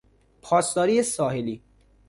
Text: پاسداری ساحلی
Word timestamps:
پاسداری 0.41 1.03
ساحلی 1.03 1.63